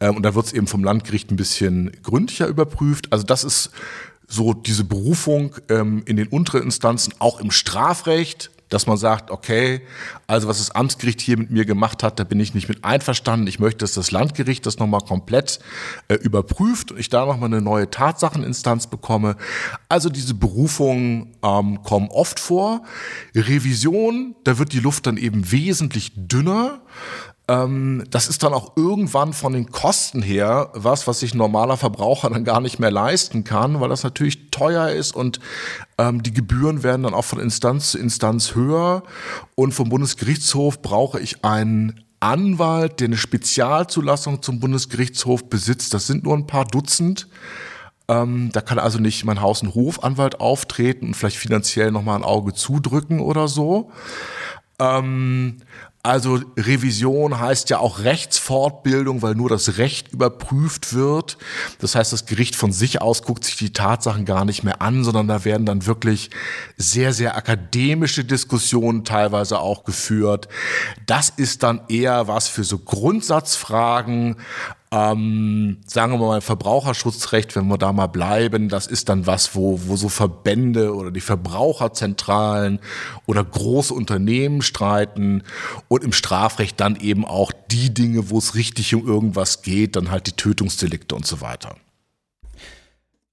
Ähm, 0.00 0.16
und 0.16 0.22
da 0.22 0.34
wird 0.34 0.46
es 0.46 0.52
eben 0.52 0.66
vom 0.66 0.84
Landgericht 0.84 1.30
ein 1.30 1.36
bisschen 1.36 1.92
gründlicher 2.02 2.46
überprüft. 2.46 3.12
Also 3.12 3.24
das 3.24 3.44
ist 3.44 3.70
so 4.26 4.54
diese 4.54 4.84
Berufung 4.84 5.56
ähm, 5.68 6.02
in 6.06 6.16
den 6.16 6.28
unteren 6.28 6.62
Instanzen, 6.62 7.12
auch 7.18 7.40
im 7.40 7.50
Strafrecht 7.50 8.50
dass 8.70 8.86
man 8.86 8.96
sagt, 8.96 9.30
okay, 9.30 9.82
also 10.26 10.48
was 10.48 10.58
das 10.58 10.70
Amtsgericht 10.70 11.20
hier 11.20 11.36
mit 11.36 11.50
mir 11.50 11.64
gemacht 11.64 12.02
hat, 12.02 12.18
da 12.18 12.24
bin 12.24 12.40
ich 12.40 12.54
nicht 12.54 12.68
mit 12.68 12.84
einverstanden. 12.84 13.46
Ich 13.46 13.58
möchte, 13.58 13.78
dass 13.78 13.92
das 13.92 14.10
Landgericht 14.10 14.64
das 14.64 14.78
nochmal 14.78 15.02
komplett 15.02 15.58
äh, 16.08 16.14
überprüft 16.14 16.92
und 16.92 16.98
ich 16.98 17.10
da 17.10 17.26
nochmal 17.26 17.48
eine 17.48 17.60
neue 17.60 17.90
Tatsacheninstanz 17.90 18.86
bekomme. 18.86 19.36
Also 19.88 20.08
diese 20.08 20.34
Berufungen 20.34 21.36
ähm, 21.42 21.82
kommen 21.82 22.08
oft 22.10 22.40
vor. 22.40 22.82
Revision, 23.34 24.34
da 24.44 24.58
wird 24.58 24.72
die 24.72 24.80
Luft 24.80 25.06
dann 25.06 25.16
eben 25.16 25.50
wesentlich 25.52 26.12
dünner. 26.14 26.80
Ähm, 27.50 28.04
das 28.10 28.28
ist 28.28 28.44
dann 28.44 28.54
auch 28.54 28.76
irgendwann 28.76 29.32
von 29.32 29.52
den 29.52 29.72
Kosten 29.72 30.22
her 30.22 30.70
was, 30.74 31.08
was 31.08 31.18
sich 31.18 31.34
normaler 31.34 31.76
Verbraucher 31.76 32.30
dann 32.30 32.44
gar 32.44 32.60
nicht 32.60 32.78
mehr 32.78 32.92
leisten 32.92 33.42
kann, 33.42 33.80
weil 33.80 33.88
das 33.88 34.04
natürlich 34.04 34.52
teuer 34.52 34.90
ist 34.90 35.16
und 35.16 35.40
ähm, 36.00 36.22
die 36.22 36.32
Gebühren 36.32 36.82
werden 36.82 37.02
dann 37.02 37.12
auch 37.12 37.26
von 37.26 37.38
Instanz 37.38 37.90
zu 37.90 37.98
Instanz 37.98 38.54
höher. 38.54 39.02
Und 39.54 39.72
vom 39.72 39.90
Bundesgerichtshof 39.90 40.80
brauche 40.80 41.20
ich 41.20 41.44
einen 41.44 42.04
Anwalt, 42.20 43.00
der 43.00 43.08
eine 43.08 43.18
Spezialzulassung 43.18 44.40
zum 44.40 44.60
Bundesgerichtshof 44.60 45.50
besitzt. 45.50 45.92
Das 45.92 46.06
sind 46.06 46.24
nur 46.24 46.34
ein 46.34 46.46
paar 46.46 46.64
Dutzend. 46.64 47.28
Ähm, 48.08 48.48
da 48.52 48.62
kann 48.62 48.78
also 48.78 48.98
nicht 48.98 49.24
mein 49.26 49.42
Haus- 49.42 49.62
und 49.62 49.74
Hofanwalt 49.74 50.40
auftreten 50.40 51.08
und 51.08 51.14
vielleicht 51.14 51.36
finanziell 51.36 51.92
nochmal 51.92 52.16
ein 52.16 52.24
Auge 52.24 52.54
zudrücken 52.54 53.20
oder 53.20 53.46
so. 53.46 53.92
Ähm, 54.78 55.58
also 56.02 56.40
Revision 56.56 57.38
heißt 57.38 57.68
ja 57.68 57.78
auch 57.78 57.98
Rechtsfortbildung, 57.98 59.20
weil 59.20 59.34
nur 59.34 59.50
das 59.50 59.76
Recht 59.76 60.12
überprüft 60.12 60.94
wird. 60.94 61.36
Das 61.78 61.94
heißt, 61.94 62.12
das 62.12 62.24
Gericht 62.24 62.56
von 62.56 62.72
sich 62.72 63.02
aus 63.02 63.22
guckt 63.22 63.44
sich 63.44 63.56
die 63.56 63.74
Tatsachen 63.74 64.24
gar 64.24 64.46
nicht 64.46 64.64
mehr 64.64 64.80
an, 64.80 65.04
sondern 65.04 65.28
da 65.28 65.44
werden 65.44 65.66
dann 65.66 65.84
wirklich 65.84 66.30
sehr, 66.78 67.12
sehr 67.12 67.36
akademische 67.36 68.24
Diskussionen 68.24 69.04
teilweise 69.04 69.58
auch 69.58 69.84
geführt. 69.84 70.48
Das 71.04 71.28
ist 71.28 71.62
dann 71.62 71.82
eher 71.88 72.28
was 72.28 72.48
für 72.48 72.64
so 72.64 72.78
Grundsatzfragen, 72.78 74.36
ähm, 74.92 75.78
sagen 75.86 76.12
wir 76.12 76.18
mal 76.18 76.40
Verbraucherschutzrecht, 76.40 77.54
wenn 77.54 77.68
wir 77.68 77.78
da 77.78 77.92
mal 77.92 78.08
bleiben, 78.08 78.68
das 78.68 78.88
ist 78.88 79.08
dann 79.08 79.26
was, 79.26 79.54
wo, 79.54 79.80
wo 79.84 79.96
so 79.96 80.08
Verbände 80.08 80.94
oder 80.94 81.12
die 81.12 81.20
Verbraucherzentralen 81.20 82.80
oder 83.26 83.44
große 83.44 83.94
Unternehmen 83.94 84.62
streiten 84.62 85.44
und 85.88 86.02
im 86.02 86.12
Strafrecht 86.12 86.80
dann 86.80 86.96
eben 86.96 87.24
auch 87.24 87.52
die 87.70 87.94
Dinge, 87.94 88.30
wo 88.30 88.38
es 88.38 88.56
richtig 88.56 88.94
um 88.94 89.06
irgendwas 89.06 89.62
geht, 89.62 89.94
dann 89.94 90.10
halt 90.10 90.26
die 90.26 90.32
Tötungsdelikte 90.32 91.14
und 91.14 91.26
so 91.26 91.40
weiter. 91.40 91.76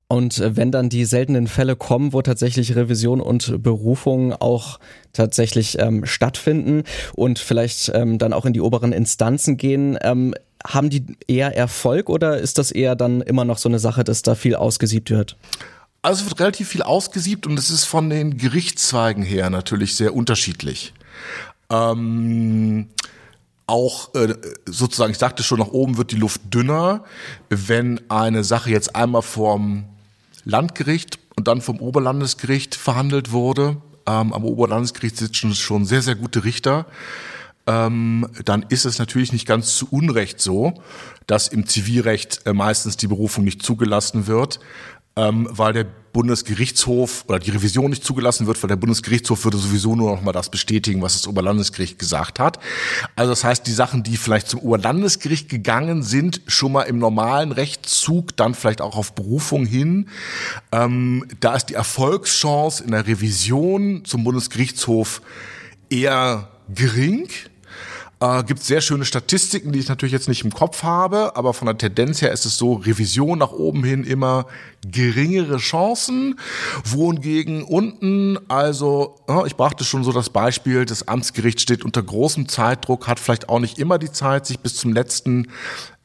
Und 0.07 0.39
äh, 0.39 0.55
wenn 0.55 0.71
dann 0.71 0.89
die 0.89 1.05
seltenen 1.05 1.47
Fälle 1.47 1.75
kommen, 1.75 2.13
wo 2.13 2.21
tatsächlich 2.21 2.75
Revision 2.75 3.19
und 3.19 3.61
Berufung 3.61 4.33
auch 4.33 4.79
tatsächlich 5.13 5.79
ähm, 5.79 6.05
stattfinden 6.05 6.83
und 7.13 7.39
vielleicht 7.39 7.91
ähm, 7.93 8.17
dann 8.17 8.33
auch 8.33 8.45
in 8.45 8.53
die 8.53 8.61
oberen 8.61 8.93
Instanzen 8.93 9.57
gehen, 9.57 9.97
ähm, 10.01 10.33
haben 10.65 10.89
die 10.89 11.05
eher 11.27 11.55
Erfolg 11.55 12.09
oder 12.09 12.37
ist 12.37 12.57
das 12.57 12.71
eher 12.71 12.95
dann 12.95 13.21
immer 13.21 13.45
noch 13.45 13.57
so 13.57 13.69
eine 13.69 13.79
Sache, 13.79 14.03
dass 14.03 14.21
da 14.21 14.35
viel 14.35 14.55
ausgesiebt 14.55 15.09
wird? 15.09 15.37
Also 16.01 16.23
es 16.23 16.29
wird 16.29 16.39
relativ 16.39 16.69
viel 16.69 16.83
ausgesiebt 16.83 17.45
und 17.47 17.59
es 17.59 17.69
ist 17.69 17.85
von 17.85 18.09
den 18.09 18.37
Gerichtszweigen 18.37 19.23
her 19.23 19.49
natürlich 19.49 19.95
sehr 19.95 20.15
unterschiedlich. 20.15 20.93
Ähm, 21.69 22.87
auch 23.65 24.13
äh, 24.15 24.35
sozusagen, 24.65 25.11
ich 25.11 25.17
sagte 25.17 25.43
schon, 25.43 25.59
nach 25.59 25.67
oben 25.67 25.97
wird 25.97 26.11
die 26.11 26.17
Luft 26.17 26.41
dünner, 26.53 27.03
wenn 27.49 27.99
eine 28.09 28.45
Sache 28.45 28.71
jetzt 28.71 28.95
einmal 28.95 29.21
vom 29.21 29.85
Landgericht 30.49 31.19
und 31.35 31.47
dann 31.47 31.61
vom 31.61 31.79
Oberlandesgericht 31.79 32.75
verhandelt 32.75 33.31
wurde. 33.31 33.77
Ähm, 34.05 34.33
am 34.33 34.43
Oberlandesgericht 34.43 35.17
sitzen 35.17 35.53
schon 35.53 35.85
sehr, 35.85 36.01
sehr 36.01 36.15
gute 36.15 36.43
Richter 36.43 36.85
ähm, 37.67 38.27
dann 38.45 38.65
ist 38.69 38.85
es 38.85 38.97
natürlich 38.97 39.33
nicht 39.33 39.45
ganz 39.45 39.75
zu 39.75 39.87
Unrecht 39.91 40.39
so, 40.39 40.73
dass 41.27 41.49
im 41.49 41.67
Zivilrecht 41.67 42.41
äh, 42.45 42.53
meistens 42.53 42.97
die 42.97 43.07
Berufung 43.07 43.43
nicht 43.43 43.61
zugelassen 43.61 44.25
wird, 44.25 44.61
ähm, 45.17 45.47
weil 45.51 45.73
der 45.73 45.85
Bundesgerichtshof 46.17 47.25
oder 47.27 47.37
die 47.37 47.51
Revision 47.51 47.91
nicht 47.91 48.03
zugelassen 48.03 48.47
wird, 48.47 48.63
weil 48.63 48.69
der 48.69 48.75
Bundesgerichtshof 48.75 49.43
würde 49.43 49.59
sowieso 49.59 49.95
nur 49.95 50.15
noch 50.15 50.23
mal 50.23 50.31
das 50.31 50.49
bestätigen, 50.49 51.03
was 51.03 51.13
das 51.13 51.27
Oberlandesgericht 51.27 51.99
gesagt 51.99 52.39
hat. 52.39 52.57
Also 53.15 53.33
das 53.33 53.43
heißt, 53.43 53.67
die 53.67 53.71
Sachen, 53.71 54.01
die 54.01 54.17
vielleicht 54.17 54.47
zum 54.47 54.61
Oberlandesgericht 54.61 55.47
gegangen 55.47 56.01
sind, 56.01 56.41
schon 56.47 56.71
mal 56.71 56.83
im 56.83 56.97
normalen 56.97 57.51
Rechtszug, 57.51 58.35
dann 58.35 58.55
vielleicht 58.55 58.81
auch 58.81 58.97
auf 58.97 59.13
Berufung 59.13 59.67
hin, 59.67 60.07
ähm, 60.71 61.23
da 61.39 61.53
ist 61.53 61.67
die 61.67 61.75
Erfolgschance 61.75 62.83
in 62.83 62.89
der 62.89 63.05
Revision 63.05 64.03
zum 64.03 64.23
Bundesgerichtshof 64.23 65.21
eher 65.91 66.49
gering. 66.67 67.29
Äh, 68.19 68.43
gibt 68.45 68.63
sehr 68.63 68.81
schöne 68.81 69.05
Statistiken, 69.05 69.71
die 69.71 69.79
ich 69.79 69.89
natürlich 69.89 70.13
jetzt 70.13 70.27
nicht 70.27 70.43
im 70.43 70.51
Kopf 70.51 70.81
habe, 70.81 71.35
aber 71.35 71.53
von 71.53 71.67
der 71.67 71.77
Tendenz 71.77 72.21
her 72.21 72.31
ist 72.31 72.45
es 72.45 72.57
so, 72.57 72.73
Revision 72.73 73.37
nach 73.37 73.51
oben 73.51 73.83
hin 73.83 74.03
immer 74.03 74.47
geringere 74.89 75.57
Chancen, 75.57 76.39
wohingegen 76.83 77.61
unten, 77.61 78.39
also 78.47 79.15
ich 79.45 79.55
brachte 79.55 79.83
schon 79.83 80.03
so 80.03 80.11
das 80.11 80.31
Beispiel, 80.31 80.85
das 80.85 81.07
Amtsgericht 81.07 81.61
steht 81.61 81.85
unter 81.85 82.01
großem 82.01 82.49
Zeitdruck, 82.49 83.07
hat 83.07 83.19
vielleicht 83.19 83.49
auch 83.49 83.59
nicht 83.59 83.77
immer 83.77 83.99
die 83.99 84.11
Zeit, 84.11 84.47
sich 84.47 84.59
bis 84.59 84.75
zum 84.75 84.93
letzten 84.93 85.49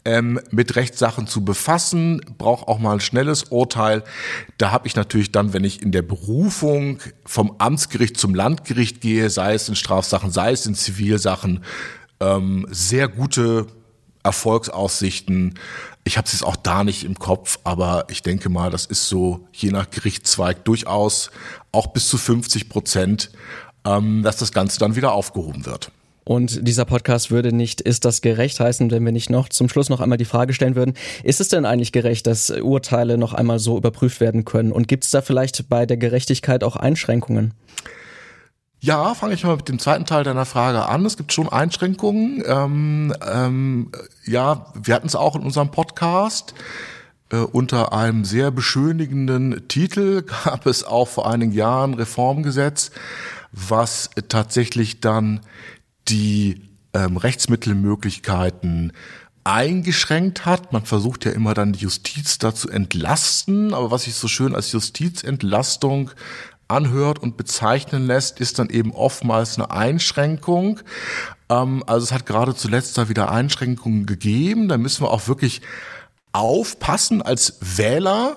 ähm, 0.04 0.40
mit 0.50 0.76
Rechtssachen 0.76 1.26
zu 1.26 1.45
befassen, 1.45 2.21
braucht 2.37 2.69
auch 2.69 2.78
mal 2.78 2.95
ein 2.95 3.00
schnelles 3.00 3.45
Urteil. 3.45 4.02
Da 4.59 4.71
habe 4.71 4.88
ich 4.88 4.97
natürlich 4.97 5.31
dann, 5.31 5.52
wenn 5.52 5.64
ich 5.64 5.81
in 5.81 5.92
der 5.92 6.02
Berufung 6.02 6.99
vom 7.25 7.54
Amtsgericht 7.59 8.16
zum 8.16 8.35
Landgericht 8.35 9.00
gehe, 9.00 9.31
sei 9.31 9.54
es 9.54 9.69
in 9.69 9.76
Strafsachen, 9.76 10.31
sei 10.31 10.52
es 10.52 10.66
in 10.66 10.75
Zivilsachen, 10.75 11.61
ähm, 12.23 12.67
sehr 12.71 13.09
gute 13.09 13.67
Erfolgsaussichten. 14.23 15.59
Ich 16.05 16.17
habe 16.17 16.26
es 16.26 16.33
jetzt 16.33 16.45
auch 16.45 16.57
da 16.57 16.85
nicht 16.85 17.05
im 17.05 17.19
Kopf, 17.19 17.59
aber 17.64 18.07
ich 18.09 18.23
denke 18.23 18.49
mal, 18.49 18.71
das 18.71 18.87
ist 18.87 19.09
so 19.09 19.47
je 19.52 19.71
nach 19.71 19.91
Gerichtszweig 19.91 20.64
durchaus 20.64 21.31
auch 21.73 21.88
bis 21.88 22.09
zu 22.09 22.19
50 22.19 22.69
Prozent, 22.69 23.31
ähm, 23.85 24.23
dass 24.23 24.37
das 24.37 24.52
Ganze 24.52 24.79
dann 24.79 24.97
wieder 24.97 25.12
aufgehoben 25.12 25.67
wird. 25.67 25.91
Und 26.25 26.67
dieser 26.69 26.85
Podcast 26.85 27.33
würde 27.33 27.52
nicht 27.52 27.81
Ist 27.81 28.05
das 28.05 28.21
gerecht 28.21 28.61
heißen, 28.61 28.93
wenn 28.93 29.05
wir 29.05 29.11
nicht 29.11 29.29
noch 29.29 29.49
zum 29.49 29.69
Schluss 29.69 29.88
noch 29.88 30.00
einmal 30.00 30.19
die 30.19 30.25
Frage 30.25 30.55
stellen 30.55 30.76
würden, 30.76 30.95
ist 31.25 31.41
es 31.41 31.49
denn 31.49 31.64
eigentlich 31.64 31.91
gerecht, 31.91 32.29
dass 32.29 32.50
Urteile 32.50 33.19
noch 33.19 33.35
einmal 33.35 33.59
so 33.59 33.76
überprüft 33.76 34.21
werden 34.21 34.45
können? 34.45 34.71
Und 34.71 34.87
gibt 34.87 35.05
es 35.05 35.11
da 35.11 35.21
vielleicht 35.21 35.69
bei 35.69 35.85
der 35.85 35.97
Gerechtigkeit 35.97 36.62
auch 36.62 36.76
Einschränkungen? 36.76 37.55
Ja, 38.85 39.15
fange 39.15 39.35
ich 39.35 39.45
mal 39.45 39.55
mit 39.55 39.69
dem 39.69 39.79
zweiten 39.79 40.07
Teil 40.07 40.25
deiner 40.25 40.45
Frage 40.45 40.87
an. 40.87 41.07
Es 41.07 41.17
gibt 41.17 41.33
schon 41.33 41.49
Einschränkungen. 41.49 42.43
Ähm, 42.45 43.15
ähm, 43.33 43.93
ja, 44.25 44.73
wir 44.75 44.97
hatten 44.97 45.07
es 45.07 45.15
auch 45.15 45.37
in 45.37 45.43
unserem 45.43 45.71
Podcast. 45.71 46.53
Äh, 47.31 47.37
unter 47.37 47.93
einem 47.93 48.25
sehr 48.25 48.51
beschönigenden 48.51 49.69
Titel 49.69 50.23
gab 50.45 50.67
es 50.67 50.83
auch 50.83 51.07
vor 51.07 51.31
einigen 51.31 51.53
Jahren 51.53 51.95
Reformgesetz, 51.95 52.91
was 53.53 54.11
tatsächlich 54.29 54.99
dann 54.99 55.43
die 56.09 56.69
ähm, 56.93 57.19
Rechtsmittelmöglichkeiten 57.19 58.95
eingeschränkt 59.45 60.45
hat. 60.45 60.73
Man 60.73 60.87
versucht 60.87 61.25
ja 61.25 61.31
immer 61.31 61.55
dann 61.55 61.73
die 61.73 61.85
Justiz 61.85 62.39
da 62.39 62.53
zu 62.53 62.69
entlasten, 62.69 63.75
aber 63.75 63.93
was 63.93 64.03
sich 64.05 64.15
so 64.15 64.27
schön 64.27 64.57
als 64.57 64.73
Justizentlastung 64.73 66.11
anhört 66.73 67.19
und 67.19 67.37
bezeichnen 67.37 68.07
lässt, 68.07 68.41
ist 68.41 68.59
dann 68.59 68.71
eben 68.71 68.93
oftmals 68.93 69.59
eine 69.59 69.71
Einschränkung. 69.71 70.81
Ähm, 71.49 71.85
also 71.87 72.05
es 72.05 72.12
hat 72.12 72.26
gerade 72.26 72.55
zuletzt 72.55 72.99
da 72.99 73.09
wieder 73.09 73.31
Einschränkungen 73.31 74.07
gegeben. 74.07 74.69
Da 74.69 74.79
müssen 74.79 75.05
wir 75.05 75.11
auch 75.11 75.29
wirklich 75.29 75.62
aufpassen 76.33 77.21
als 77.21 77.59
Wähler, 77.61 78.37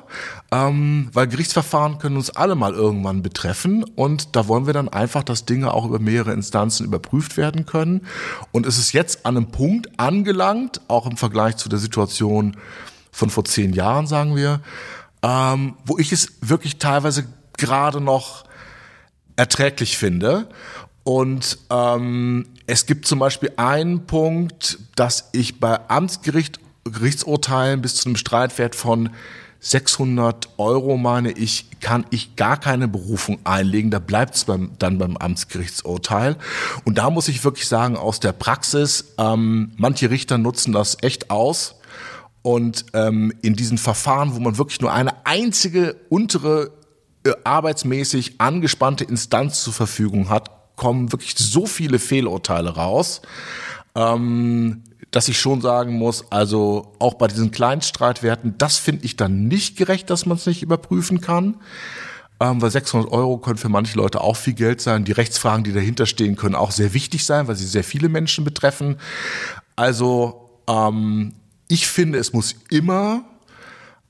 ähm, 0.52 1.10
weil 1.14 1.28
Gerichtsverfahren 1.28 1.98
können 1.98 2.18
uns 2.18 2.30
alle 2.30 2.56
mal 2.56 2.74
irgendwann 2.74 3.22
betreffen 3.22 3.84
und 3.84 4.36
da 4.36 4.48
wollen 4.48 4.66
wir 4.66 4.74
dann 4.74 4.90
einfach, 4.90 5.24
dass 5.24 5.46
Dinge 5.46 5.74
auch 5.74 5.86
über 5.86 6.00
mehrere 6.00 6.34
Instanzen 6.34 6.86
überprüft 6.86 7.38
werden 7.38 7.66
können. 7.66 8.06
Und 8.52 8.66
es 8.66 8.78
ist 8.78 8.92
jetzt 8.92 9.26
an 9.26 9.38
einem 9.38 9.48
Punkt 9.48 9.98
angelangt, 9.98 10.82
auch 10.90 11.06
im 11.06 11.16
Vergleich 11.16 11.56
zu 11.56 11.70
der 11.70 11.80
Situation 11.80 12.58
von 13.12 13.30
vor 13.30 13.46
zehn 13.46 13.72
Jahren, 13.72 14.08
sagen 14.08 14.36
wir, 14.36 14.60
ähm, 15.24 15.76
wo 15.86 15.98
ich 15.98 16.12
es 16.12 16.34
wirklich 16.42 16.78
teilweise 16.78 17.26
gerade 17.58 18.02
noch 18.02 18.46
erträglich 19.36 19.98
finde. 19.98 20.48
Und 21.04 21.60
ähm, 21.70 22.48
es 22.68 22.86
gibt 22.86 23.06
zum 23.06 23.20
Beispiel 23.20 23.52
einen 23.58 24.08
Punkt, 24.08 24.80
dass 24.96 25.30
ich 25.34 25.60
bei 25.60 25.80
Amtsgericht 25.90 26.60
Gerichtsurteilen 26.84 27.82
bis 27.82 27.96
zu 27.96 28.10
einem 28.10 28.16
Streitwert 28.16 28.76
von 28.76 29.10
600 29.60 30.50
Euro, 30.58 30.98
meine 30.98 31.32
ich, 31.32 31.66
kann 31.80 32.06
ich 32.12 32.36
gar 32.36 32.60
keine 32.60 32.88
Berufung 32.88 33.40
einlegen. 33.44 33.90
Da 33.90 33.98
bleibt 33.98 34.36
es 34.36 34.46
dann 34.46 34.98
beim 35.00 35.18
Amtsgerichtsurteil. 35.18 36.38
Und 36.84 37.00
da 37.00 37.10
muss 37.10 37.28
ich 37.28 37.44
wirklich 37.44 37.68
sagen, 37.68 37.98
aus 37.98 38.20
der 38.20 38.32
Praxis, 38.32 39.16
ähm, 39.18 39.72
manche 39.78 40.12
Richter 40.12 40.38
nutzen 40.38 40.72
das 40.72 40.98
echt 41.02 41.32
aus. 41.32 41.76
Und 42.44 42.86
ähm, 42.94 43.34
in 43.42 43.56
diesen 43.56 43.80
Verfahren, 43.80 44.36
wo 44.36 44.40
man 44.40 44.60
wirklich 44.60 44.82
nur 44.82 44.94
eine 44.94 45.26
einzige 45.26 45.96
untere 46.10 46.72
arbeitsmäßig 47.44 48.40
angespannte 48.40 49.04
Instanz 49.04 49.64
zur 49.64 49.74
Verfügung 49.74 50.30
hat, 50.30 50.52
kommen 50.76 51.12
wirklich 51.12 51.36
so 51.38 51.66
viele 51.66 52.00
Fehlurteile 52.00 52.76
raus. 52.76 53.22
Ähm, 53.96 54.84
dass 55.12 55.30
ich 55.30 55.40
schon 55.40 55.62
sagen 55.62 55.94
muss, 55.94 56.30
also 56.30 56.92
auch 57.00 57.14
bei 57.14 57.28
diesen 57.28 57.52
Kleinstreitwerten, 57.52 58.58
das 58.58 58.78
finde 58.78 59.06
ich 59.06 59.16
dann 59.16 59.48
nicht 59.48 59.78
gerecht, 59.78 60.10
dass 60.10 60.26
man 60.26 60.36
es 60.36 60.46
nicht 60.46 60.62
überprüfen 60.62 61.22
kann. 61.22 61.56
Ähm, 62.42 62.62
weil 62.62 62.70
600 62.70 63.10
Euro 63.14 63.38
können 63.38 63.58
für 63.58 63.70
manche 63.70 63.98
Leute 63.98 64.20
auch 64.20 64.36
viel 64.36 64.56
Geld 64.56 64.82
sein. 64.82 65.06
Die 65.06 65.14
Rechtsfragen, 65.14 65.64
die 65.64 65.72
dahinter 65.72 66.06
stehen, 66.06 66.36
können 66.36 66.56
auch 66.56 66.72
sehr 66.72 66.94
wichtig 66.94 67.26
sein, 67.26 67.48
weil 67.48 67.56
sie 67.56 67.66
sehr 67.66 67.86
viele 67.86 68.10
Menschen 68.10 68.44
betreffen. 68.44 68.98
Also 69.78 70.50
ähm, 70.68 71.34
ich 71.70 71.88
finde, 71.88 72.20
es 72.20 72.34
muss 72.34 72.56
immer 72.70 73.24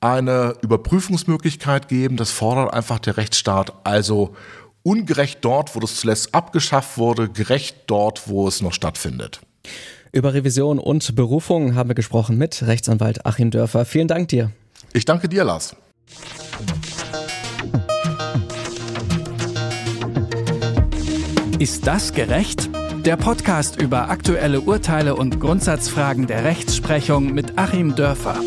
eine 0.02 0.56
Überprüfungsmöglichkeit 0.62 1.88
geben. 1.88 2.18
Das 2.18 2.32
fordert 2.32 2.74
einfach 2.74 3.00
der 3.00 3.18
Rechtsstaat. 3.18 3.74
Also 3.84 4.36
ungerecht 4.84 5.40
dort, 5.42 5.76
wo 5.76 5.80
das 5.80 5.96
zuletzt 5.96 6.36
abgeschafft 6.36 6.98
wurde, 6.98 7.30
gerecht 7.30 7.76
dort, 7.88 8.28
wo 8.28 8.48
es 8.48 8.62
noch 8.62 8.74
stattfindet. 8.74 9.42
Über 10.12 10.34
Revision 10.34 10.80
und 10.80 11.16
Berufung 11.16 11.76
haben 11.76 11.90
wir 11.90 11.96
gesprochen 11.96 12.38
mit 12.38 12.66
Rechtsanwalt 12.66 13.26
Achim 13.26 13.52
Dörfer. 13.52 13.84
Vielen 13.84 14.08
Dank 14.08 14.30
dir. 14.30 14.52
Ich 14.94 15.04
danke 15.04 15.28
dir, 15.28 15.44
Lars. 15.44 15.76
Ist 21.60 21.88
das 21.88 22.14
gerecht? 22.14 22.70
Der 23.06 23.18
Podcast 23.18 23.82
über 23.82 24.10
aktuelle 24.10 24.62
Urteile 24.62 25.16
und 25.16 25.40
Grundsatzfragen 25.40 26.28
der 26.28 26.44
Rechtsprechung 26.44 27.34
mit 27.34 27.58
Achim 27.58 27.96
Dörfer. 27.96 28.40